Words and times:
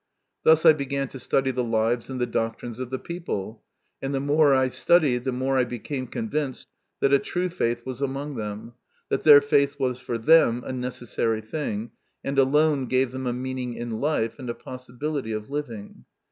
Thus 0.41 0.65
I 0.65 0.73
began 0.73 1.09
to 1.09 1.19
study 1.19 1.51
the 1.51 1.63
lives 1.63 2.09
and 2.09 2.19
the 2.19 2.25
doctrines 2.25 2.79
of 2.79 2.89
the 2.89 2.97
people, 2.97 3.61
and 4.01 4.15
the 4.15 4.19
more 4.19 4.51
I 4.51 4.69
* 4.69 4.69
studied 4.69 5.25
the 5.25 5.31
more 5.31 5.59
I 5.59 5.63
became 5.63 6.07
convinced 6.07 6.67
that 7.01 7.13
a 7.13 7.19
true 7.19 7.49
faith 7.49 7.85
was 7.85 8.01
among 8.01 8.33
them, 8.35 8.73
that 9.09 9.21
their 9.21 9.41
faith 9.41 9.79
was 9.79 9.99
for 9.99 10.17
them 10.17 10.63
a 10.65 10.73
necessary 10.73 11.41
thing, 11.41 11.91
and 12.23 12.39
alone 12.39 12.87
gave 12.87 13.11
them 13.11 13.27
a 13.27 13.31
meaning 13.33 13.75
in 13.75 13.91
life 13.91 14.39
and 14.39 14.49
a 14.49 14.55
possibility 14.55 15.33
of 15.33 15.51
living. 15.51 16.05